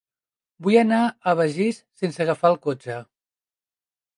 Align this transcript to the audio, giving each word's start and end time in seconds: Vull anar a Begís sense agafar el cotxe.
Vull 0.67 0.77
anar 0.81 1.01
a 1.31 1.35
Begís 1.41 1.79
sense 2.03 2.25
agafar 2.27 2.51
el 2.53 2.59
cotxe. 2.65 2.99